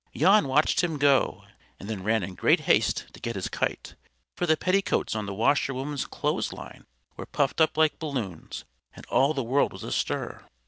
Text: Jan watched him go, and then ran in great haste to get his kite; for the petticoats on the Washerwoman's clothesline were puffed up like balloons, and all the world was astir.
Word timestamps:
Jan 0.15 0.47
watched 0.47 0.83
him 0.83 0.97
go, 0.97 1.45
and 1.79 1.87
then 1.87 2.01
ran 2.03 2.23
in 2.23 2.33
great 2.33 2.61
haste 2.61 3.05
to 3.13 3.19
get 3.19 3.35
his 3.35 3.47
kite; 3.49 3.93
for 4.35 4.47
the 4.47 4.57
petticoats 4.57 5.15
on 5.15 5.27
the 5.27 5.33
Washerwoman's 5.35 6.07
clothesline 6.07 6.87
were 7.17 7.27
puffed 7.27 7.61
up 7.61 7.77
like 7.77 7.99
balloons, 7.99 8.65
and 8.95 9.05
all 9.11 9.35
the 9.35 9.43
world 9.43 9.71
was 9.71 9.83
astir. 9.83 10.43